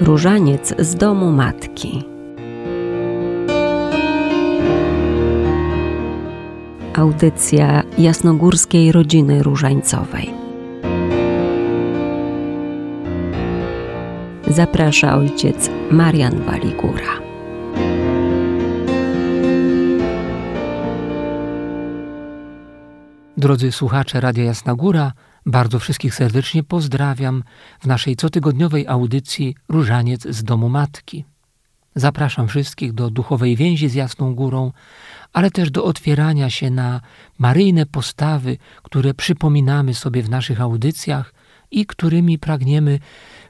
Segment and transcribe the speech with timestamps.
[0.00, 2.04] Różaniec z domu matki.
[6.94, 10.30] Audycja jasnogórskiej rodziny różańcowej.
[14.46, 17.20] Zaprasza ojciec Marian Waligura.
[23.36, 25.12] Drodzy słuchacze Radia Jasna Góra,
[25.50, 27.42] bardzo wszystkich serdecznie pozdrawiam
[27.80, 31.24] w naszej cotygodniowej audycji Różaniec z domu matki.
[31.94, 34.72] Zapraszam wszystkich do duchowej więzi z Jasną Górą,
[35.32, 37.00] ale też do otwierania się na
[37.38, 41.34] maryjne postawy, które przypominamy sobie w naszych audycjach
[41.70, 42.98] i którymi pragniemy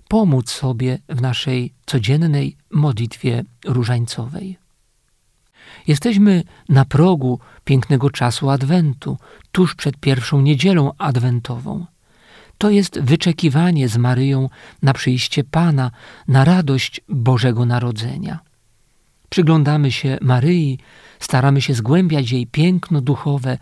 [0.09, 4.70] pomóc sobie w naszej codziennej modlitwie różańcowej.
[5.91, 9.19] Jesteśmy na progu pięknego czasu Adwentu,
[9.53, 11.87] tuż przed pierwszą niedzielą adwentową.
[12.59, 14.49] To jest wyczekiwanie z Maryją
[14.83, 15.91] na przyjście Pana,
[16.29, 18.39] na radość Bożego Narodzenia.
[19.31, 20.79] Przyglądamy się Maryi,
[21.21, 23.59] staramy się zgłębiać jej piękno duchowe,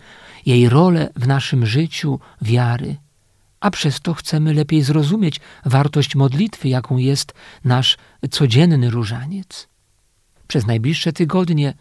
[0.46, 2.96] jej rolę w naszym życiu wiary,
[3.60, 7.34] a przez to chcemy lepiej zrozumieć wartość modlitwy, jaką jest
[7.64, 7.96] nasz
[8.30, 9.68] codzienny różaniec.
[10.48, 11.74] Przez najbliższe tygodnie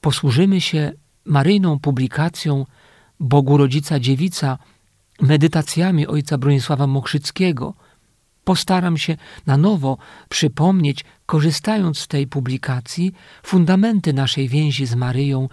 [0.00, 0.92] posłużymy się
[1.24, 2.66] maryjną publikacją
[3.20, 4.58] Bogu Rodzica Dziewica,
[5.20, 7.74] medytacjami ojca Bronisława Mokrzyckiego.
[8.44, 15.48] Postaram się na nowo przypomnieć, korzystając z tej publikacji, fundamenty naszej więzi z Maryją,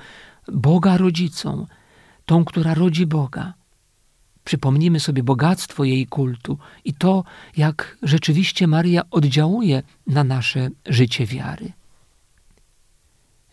[0.48, 1.68] Boga Rodzicą,
[2.26, 3.54] tą, która rodzi Boga.
[4.44, 7.24] Przypomnimy sobie bogactwo jej kultu i to,
[7.58, 11.72] jak rzeczywiście Maria oddziałuje na nasze życie wiary.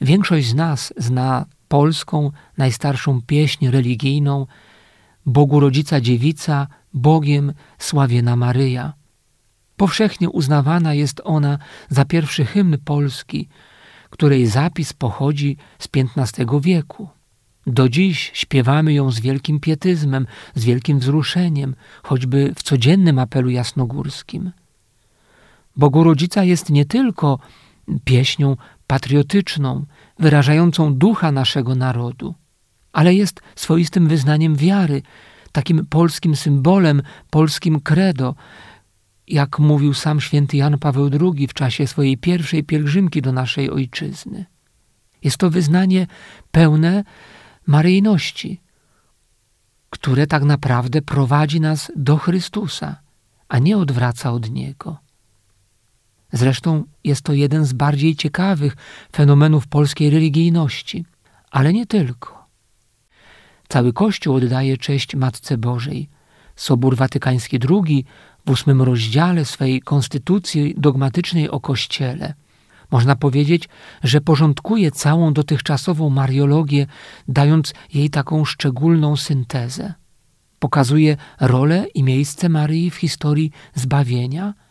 [0.03, 4.47] Większość z nas zna polską, najstarszą pieśń religijną
[5.27, 8.93] Bogu Rodzica Dziewica, Bogiem sławiena Maryja.
[9.77, 11.59] Powszechnie uznawana jest ona
[11.89, 13.49] za pierwszy hymn polski,
[14.11, 17.09] której zapis pochodzi z XV wieku.
[17.67, 24.51] Do dziś śpiewamy ją z wielkim pietyzmem, z wielkim wzruszeniem, choćby w codziennym apelu jasnogórskim.
[25.77, 27.39] Bogu Rodzica jest nie tylko
[28.05, 28.57] pieśnią
[28.93, 29.87] patriotyczną,
[30.19, 32.35] wyrażającą ducha naszego narodu,
[32.93, 35.03] ale jest swoistym wyznaniem wiary,
[35.53, 38.35] takim polskim symbolem, polskim credo,
[39.29, 44.45] jak mówił sam święty Jan Paweł II w czasie swojej pierwszej pielgrzymki do naszej ojczyzny.
[45.23, 46.07] Jest to wyznanie
[46.51, 47.05] pełne
[47.67, 48.61] maryjności,
[49.91, 52.97] które tak naprawdę prowadzi nas do Chrystusa,
[53.49, 55.02] a nie odwraca od Niego.
[56.33, 58.77] Zresztą jest to jeden z bardziej ciekawych
[59.17, 61.05] fenomenów polskiej religijności,
[61.51, 62.47] ale nie tylko.
[63.69, 66.09] Cały Kościół oddaje cześć Matce Bożej.
[66.57, 68.05] Sobór Watykański II
[68.47, 72.35] w ósmym rozdziale swej konstytucji dogmatycznej o Kościele
[72.93, 73.69] można powiedzieć,
[74.03, 76.87] że porządkuje całą dotychczasową mariologię,
[77.29, 79.95] dając jej taką szczególną syntezę.
[80.59, 84.55] Pokazuje rolę i miejsce Maryi w historii zbawienia–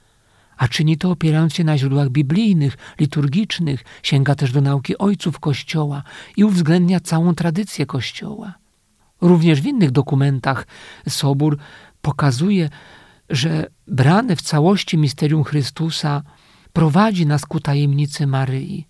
[0.62, 6.04] a czyni to opierając się na źródłach biblijnych, liturgicznych, sięga też do nauki ojców Kościoła
[6.38, 8.54] i uwzględnia całą tradycję Kościoła.
[9.22, 10.68] Również w innych dokumentach
[11.10, 11.58] Sobór
[12.02, 12.70] pokazuje,
[13.30, 16.24] że brane w całości misterium Chrystusa
[16.74, 18.88] prowadzi nas ku tajemnicy Maryi,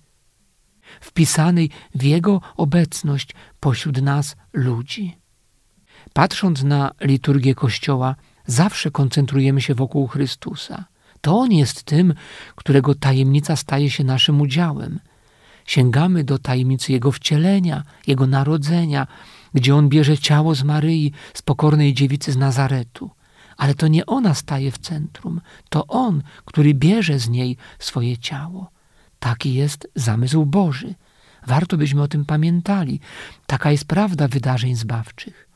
[1.01, 5.17] wpisanej w Jego obecność pośród nas ludzi.
[6.13, 8.15] Patrząc na liturgię Kościoła,
[8.45, 10.91] zawsze koncentrujemy się wokół Chrystusa.
[11.21, 12.13] To On jest tym,
[12.55, 14.99] którego tajemnica staje się naszym udziałem.
[15.65, 19.07] Sięgamy do tajemnicy Jego wcielenia, Jego narodzenia,
[19.53, 23.09] gdzie On bierze ciało z Maryi, z pokornej dziewicy z Nazaretu.
[23.57, 28.71] Ale to nie ona staje w centrum, to On, który bierze z niej swoje ciało.
[29.19, 30.95] Taki jest zamysł Boży.
[31.47, 32.99] Warto byśmy o tym pamiętali.
[33.45, 35.50] Taka jest prawda wydarzeń zbawczych.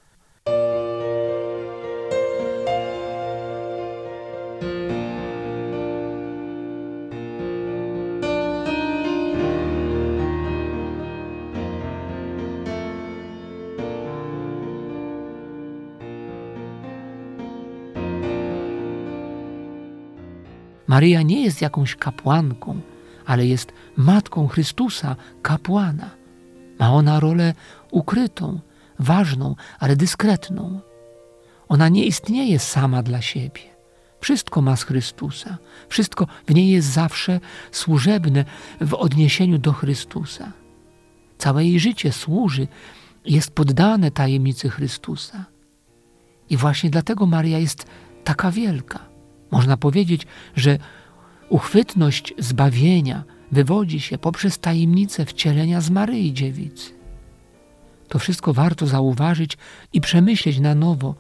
[20.96, 22.82] Maryja nie jest jakąś kapłanką,
[23.26, 26.10] ale jest matką Chrystusa, kapłana.
[26.80, 27.54] Ma ona rolę
[27.92, 28.60] ukrytą,
[29.00, 30.80] ważną, ale dyskretną.
[31.68, 33.62] Ona nie istnieje sama dla siebie.
[34.20, 35.58] Wszystko ma z Chrystusa.
[35.90, 37.40] Wszystko w niej jest zawsze
[37.72, 38.46] służebne
[38.82, 40.52] w odniesieniu do Chrystusa.
[41.38, 42.68] Całe jej życie służy,
[43.26, 45.46] jest poddane tajemnicy Chrystusa.
[46.50, 47.86] I właśnie dlatego Maria jest
[48.24, 49.15] taka wielka.
[49.56, 50.78] Można powiedzieć, że
[51.50, 56.92] uchwytność zbawienia wywodzi się poprzez tajemnicę wcielenia z Maryi Dziewicy.
[58.08, 59.58] To wszystko warto zauważyć
[59.94, 61.16] i przemyśleć na nowo.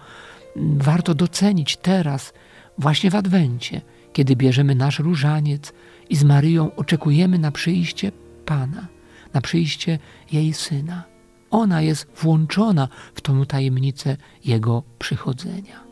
[0.77, 2.33] Warto docenić teraz,
[2.77, 3.81] właśnie w Adwencie,
[4.13, 5.73] kiedy bierzemy nasz różaniec
[6.09, 8.11] i z Maryją oczekujemy na przyjście
[8.45, 8.87] Pana,
[9.33, 9.99] na przyjście
[10.31, 11.03] jej Syna.
[11.51, 15.85] Ona jest włączona w tą tajemnicę Jego przychodzenia.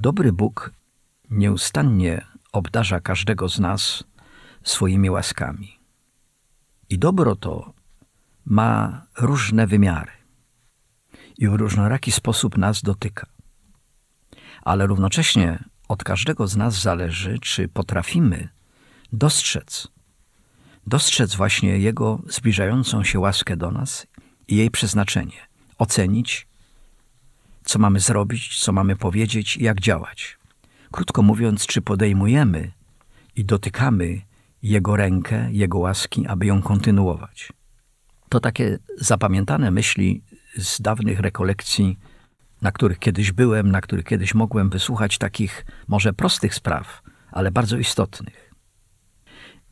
[0.00, 0.70] Dobry Bóg
[1.30, 4.04] nieustannie obdarza każdego z nas
[4.62, 5.80] swoimi łaskami.
[6.88, 7.72] I dobro to
[8.44, 10.12] ma różne wymiary
[11.38, 13.26] i w różnoraki sposób nas dotyka.
[14.62, 18.48] Ale równocześnie od każdego z nas zależy, czy potrafimy
[19.12, 19.88] dostrzec,
[20.86, 24.06] dostrzec właśnie Jego zbliżającą się łaskę do nas
[24.48, 25.46] i jej przeznaczenie,
[25.78, 26.49] ocenić,
[27.70, 30.38] co mamy zrobić, co mamy powiedzieć i jak działać.
[30.90, 32.72] Krótko mówiąc, czy podejmujemy
[33.36, 34.20] i dotykamy
[34.62, 37.52] Jego rękę, Jego łaski, aby ją kontynuować.
[38.28, 40.22] To takie zapamiętane myśli
[40.56, 41.98] z dawnych rekolekcji,
[42.62, 47.02] na których kiedyś byłem, na których kiedyś mogłem wysłuchać takich może prostych spraw,
[47.32, 48.54] ale bardzo istotnych.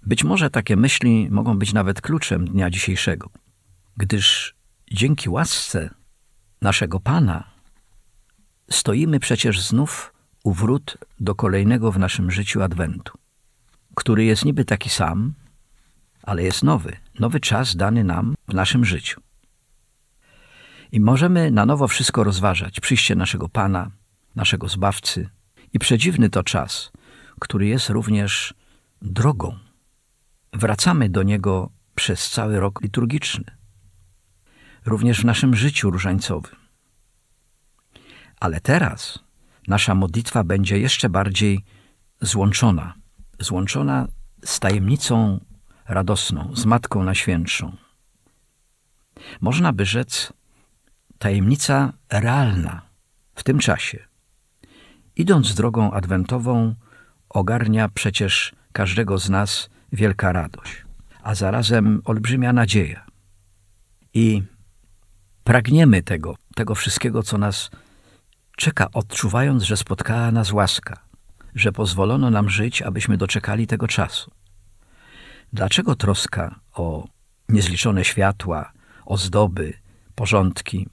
[0.03, 3.31] Być może takie myśli mogą być nawet kluczem dnia dzisiejszego,
[3.97, 4.55] gdyż
[4.91, 5.91] dzięki łasce
[6.62, 7.57] naszego Pana
[8.70, 10.12] stoimy przecież znów
[10.44, 13.19] u wrót do kolejnego w naszym życiu adwentu,
[13.94, 15.35] który jest niby taki sam,
[16.23, 19.20] ale jest nowy, nowy czas dany nam w naszym życiu.
[20.93, 23.91] I możemy na nowo wszystko rozważać, przyjście naszego Pana,
[24.37, 25.29] naszego Zbawcy.
[25.73, 26.93] I przedziwny to czas,
[27.41, 28.55] który jest również
[29.03, 29.59] drogą.
[30.53, 33.44] Wracamy do Niego przez cały rok liturgiczny,
[34.87, 36.68] również w naszym życiu różańcowym.
[38.40, 39.19] Ale teraz
[39.69, 41.64] nasza modlitwa będzie jeszcze bardziej
[42.20, 42.94] złączona,
[43.40, 44.08] złączona
[44.44, 45.40] z tajemnicą
[45.88, 47.76] radosną, z Matką Najświętszą.
[49.40, 50.32] Można by rzec,
[51.19, 52.82] tajemnica realna
[53.35, 54.08] w tym czasie.
[55.17, 56.75] Idąc drogą adwentową,
[57.29, 60.85] ogarnia przecież każdego z nas wielka radość,
[61.23, 63.06] a zarazem olbrzymia nadzieja.
[64.14, 64.43] I
[65.44, 67.70] pragniemy tego, tego wszystkiego, co nas
[68.58, 70.96] czeka, odczuwając, że spotkała nas łaska,
[71.55, 74.31] że pozwolono nam żyć, abyśmy doczekali tego czasu.
[75.52, 77.08] Dlaczego troska o
[77.49, 78.72] niezliczone światła,
[79.06, 79.75] ozdoby,
[80.14, 80.88] porządki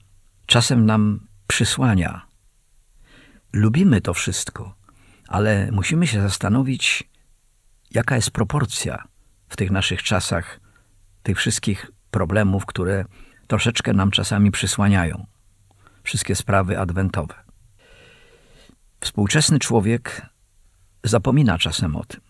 [0.46, 2.26] czasem nam przysłania?
[3.52, 4.74] Lubimy to wszystko,
[5.28, 7.04] ale musimy się zastanowić,
[7.90, 9.04] jaka jest proporcja
[9.48, 10.60] w tych naszych czasach
[11.22, 13.04] tych wszystkich problemów, które
[13.46, 15.26] troszeczkę nam czasami przysłaniają.
[16.02, 17.45] Wszystkie sprawy adwentowe.
[19.06, 20.26] Współczesny człowiek
[21.04, 22.20] zapomina czasem o tym.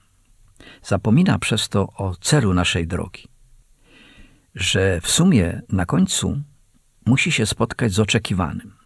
[0.83, 3.29] Zapomina przez to o celu naszej drogi.
[4.55, 6.43] Że w sumie na końcu
[7.07, 8.77] musi się spotkać z oczekiwanym.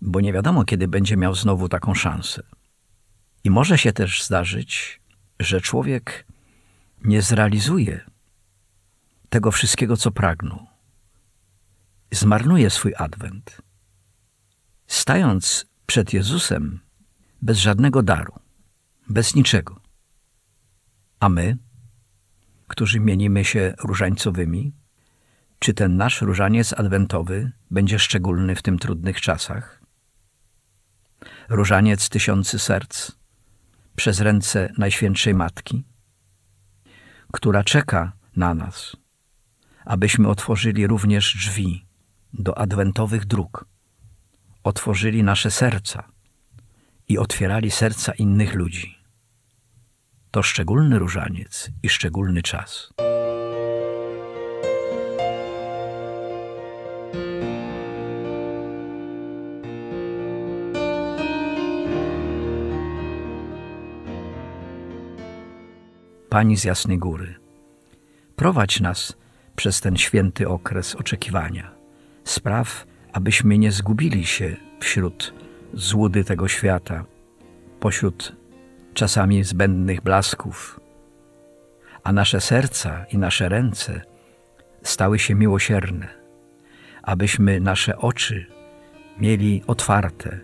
[0.00, 2.42] Bo nie wiadomo, kiedy będzie miał znowu taką szansę.
[3.44, 5.00] I może się też zdarzyć,
[5.40, 6.26] że człowiek
[7.04, 8.00] nie zrealizuje
[9.28, 10.66] tego wszystkiego, co pragnął.
[12.10, 13.62] Zmarnuje swój adwent.
[14.86, 16.80] Stając przed Jezusem
[17.42, 18.32] bez żadnego daru,
[19.08, 19.80] bez niczego.
[21.20, 21.58] A my,
[22.66, 24.72] którzy mienimy się różańcowymi,
[25.58, 29.82] czy ten nasz różaniec adwentowy będzie szczególny w tym trudnych czasach?
[31.48, 33.12] Różaniec tysiący serc
[33.96, 35.84] przez ręce Najświętszej Matki,
[37.32, 38.96] która czeka na nas,
[39.84, 41.86] abyśmy otworzyli również drzwi
[42.32, 43.71] do adwentowych dróg,
[44.64, 46.08] otworzyli nasze serca
[47.08, 48.98] i otwierali serca innych ludzi.
[50.30, 52.92] To szczególny różaniec i szczególny czas.
[66.28, 67.34] Pani z Jasnej Góry,
[68.36, 69.16] prowadź nas
[69.56, 71.74] przez ten święty okres oczekiwania.
[72.24, 75.34] Spraw, abyśmy nie zgubili się wśród
[75.74, 77.04] złudy tego świata,
[77.80, 78.36] pośród
[78.94, 80.80] czasami zbędnych blasków,
[82.04, 84.00] a nasze serca i nasze ręce
[84.82, 86.08] stały się miłosierne,
[87.02, 88.46] abyśmy nasze oczy
[89.18, 90.40] mieli otwarte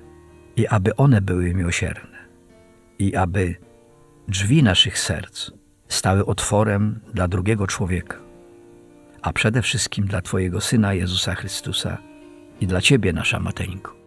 [0.57, 2.19] i aby one były miłosierne,
[2.99, 3.57] i aby
[4.29, 5.51] drzwi naszych serc
[5.89, 8.19] stały otworem dla drugiego człowieka,
[9.23, 11.99] a przede wszystkim dla Twojego Syna Jezusa Chrystusa
[12.61, 13.99] i dla Ciebie, nasza Mateńko.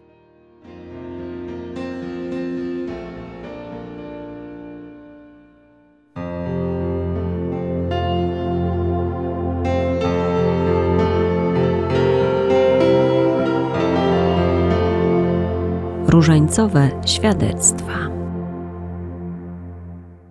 [16.08, 17.94] Różańcowe świadectwa.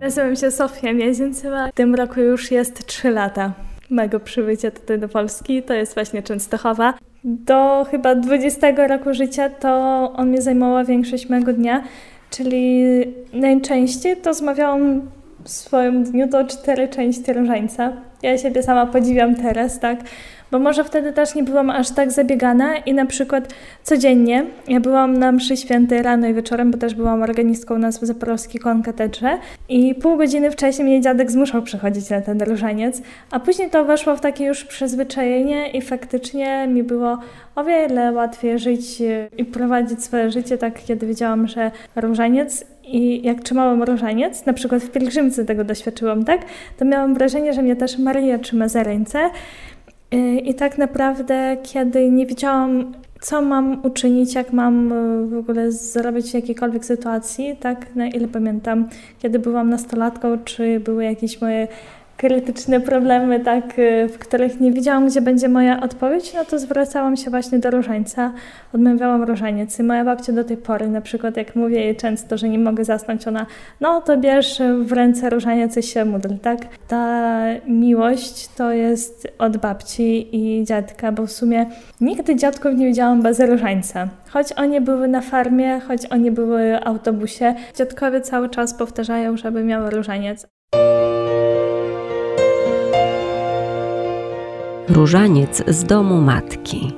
[0.01, 1.67] Nazywam się Sofia Miezieńcowa.
[1.67, 3.53] W tym roku już jest 3 lata
[3.89, 5.63] mego przybycia tutaj do Polski.
[5.63, 6.93] To jest właśnie Częstochowa.
[7.23, 9.69] Do chyba 20 roku życia to
[10.15, 11.83] on mnie zajmował większość mego dnia,
[12.29, 12.83] czyli
[13.33, 15.01] najczęściej to zmawiałam
[15.43, 17.93] w swoim dniu do cztery części różańca.
[18.21, 19.99] Ja siebie sama podziwiam teraz, tak?
[20.51, 23.53] Bo może wtedy też nie byłam aż tak zabiegana i na przykład
[23.83, 28.05] codziennie ja byłam na mszy świętej rano i wieczorem, bo też byłam organistką nas w
[28.05, 29.37] Zaporowskiej Konkatedrze
[29.69, 34.15] i pół godziny wcześniej mnie dziadek zmuszał przychodzić na ten różaniec, a później to weszło
[34.15, 37.17] w takie już przyzwyczajenie i faktycznie mi było
[37.55, 39.01] o wiele łatwiej żyć
[39.37, 44.83] i prowadzić swoje życie tak, kiedy wiedziałam, że różaniec i jak trzymałam różaniec, na przykład
[44.83, 46.41] w pielgrzymce tego doświadczyłam, tak,
[46.77, 49.19] to miałam wrażenie, że mnie też Maria trzyma za ręce
[50.43, 56.31] I tak naprawdę, kiedy nie wiedziałam, co mam uczynić, jak mam y, w ogóle zrobić
[56.31, 58.89] w jakiejkolwiek sytuacji, tak, na ile pamiętam,
[59.19, 61.67] kiedy byłam nastolatką, czy były jakieś moje
[62.21, 67.17] krytyczne problemy, tak, y, w których nie wiedziałam, gdzie będzie moja odpowiedź, no to zwracałam
[67.17, 68.33] się właśnie do różańca,
[68.73, 69.79] odmawiałam różaniec.
[69.79, 72.85] I moja babcia do tej pory, na przykład jak mówię jej często, że nie mogę
[72.85, 73.45] zasnąć, ona,
[73.79, 76.59] no to bierz w ręce różaniec i się módl, tak?
[76.87, 81.65] Ta miłość to jest od babci i dziadka, bo w sumie
[82.01, 84.07] nigdy dziadków nie widziałam bez różańca.
[84.29, 89.63] Choć oni były na farmie, choć oni były w autobusie, dziadkowie cały czas powtarzają, żeby
[89.63, 90.47] miały różaniec.
[94.89, 96.93] Różaniec z domu matki.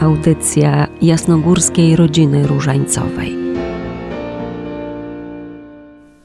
[0.00, 3.36] Audycja jasnogórskiej rodziny różańcowej.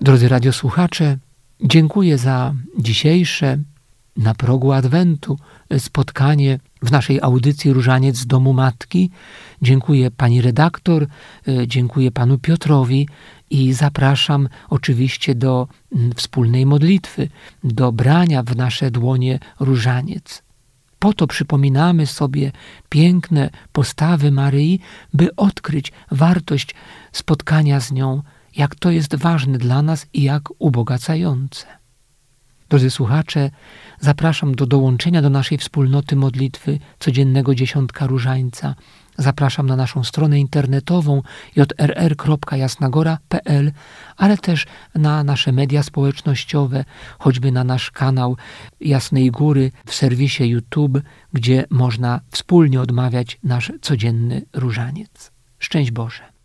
[0.01, 1.17] Drodzy radiosłuchacze,
[1.63, 3.57] dziękuję za dzisiejsze
[4.17, 5.37] na progu Adwentu
[5.77, 9.09] spotkanie w naszej audycji Różaniec z domu matki.
[9.61, 11.07] Dziękuję pani redaktor,
[11.67, 13.07] dziękuję panu Piotrowi
[13.51, 17.29] i zapraszam oczywiście do mm, wspólnej modlitwy,
[17.63, 20.43] do brania w nasze dłonie różaniec.
[20.99, 22.51] Po to przypominamy sobie
[22.89, 24.79] piękne postawy Maryi,
[25.13, 26.75] by odkryć wartość
[27.11, 28.21] spotkania z nią,
[28.55, 31.65] jak to jest ważne dla nas i jak ubogacające.
[32.69, 33.51] Drodzy słuchacze,
[33.99, 38.75] zapraszam do dołączenia do naszej wspólnoty modlitwy codziennego dziesiątka różańca.
[39.17, 41.21] Zapraszam na naszą stronę internetową
[41.55, 43.71] jrr.jasnagora.pl,
[44.17, 44.65] ale też
[44.95, 46.85] na nasze media społecznościowe,
[47.19, 48.37] choćby na nasz kanał
[48.81, 51.01] Jasnej Góry w serwisie YouTube,
[51.33, 55.31] gdzie można wspólnie odmawiać nasz codzienny różaniec.
[55.59, 56.40] Szczęść Boże!